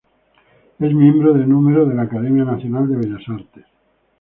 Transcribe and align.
Es 0.79 0.93
miembro 0.95 1.31
de 1.31 1.45
número 1.45 1.85
de 1.85 1.93
la 1.93 2.01
Academia 2.01 2.43
Nacional 2.43 2.89
de 2.89 2.95
Bellas 3.07 3.21
Artes. 3.29 3.65